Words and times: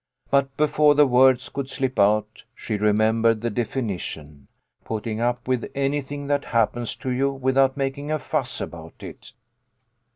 But 0.31 0.57
before 0.57 0.95
the 0.95 1.05
words 1.05 1.47
could 1.49 1.69
slip 1.69 1.99
out 1.99 2.43
she 2.55 2.75
remembered 2.75 3.41
the 3.41 3.51
definition, 3.51 4.47
"Putting 4.83 5.19
up 5.21 5.47
with 5.47 5.69
anything 5.75 6.25
that 6.25 6.45
hap 6.45 6.73
pens 6.73 6.95
to 7.01 7.11
you 7.11 7.31
without 7.31 7.77
making 7.77 8.11
a 8.11 8.17
fuss 8.17 8.59
about 8.59 8.95
it." 9.03 9.33